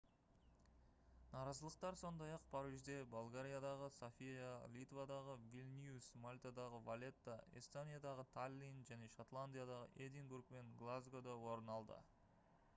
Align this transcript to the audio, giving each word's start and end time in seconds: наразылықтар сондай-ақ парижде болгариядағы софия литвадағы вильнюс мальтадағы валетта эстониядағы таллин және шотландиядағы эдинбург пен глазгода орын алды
наразылықтар 1.33 1.97
сондай-ақ 2.03 2.45
парижде 2.53 2.95
болгариядағы 3.15 3.89
софия 3.97 4.47
литвадағы 4.77 5.35
вильнюс 5.57 6.07
мальтадағы 6.25 6.79
валетта 6.89 7.37
эстониядағы 7.61 8.27
таллин 8.39 8.81
және 8.93 9.11
шотландиядағы 9.17 10.07
эдинбург 10.09 10.49
пен 10.57 10.73
глазгода 10.83 11.37
орын 11.53 11.71
алды 11.79 12.01